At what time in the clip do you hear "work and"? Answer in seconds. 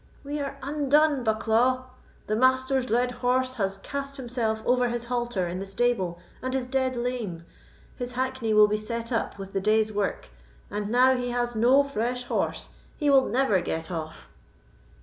9.93-10.89